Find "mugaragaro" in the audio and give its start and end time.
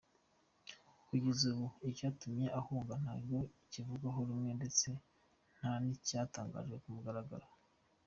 6.95-7.47